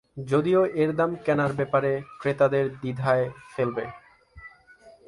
যদিও 0.27 0.61
এর 0.73 0.91
দাম 0.95 1.11
কেনার 1.25 1.51
ব্যাপারে 1.53 1.91
ক্রেতাদের 2.19 2.65
দ্বিধায় 2.75 3.25
ফেলবে। 3.53 3.85